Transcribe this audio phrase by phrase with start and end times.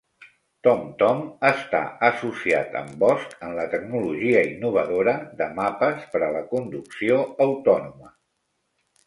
[0.67, 1.19] TomTom
[1.49, 8.13] està associat amb Bosch en la tecnologia innovadora de mapes per a la conducció autònoma.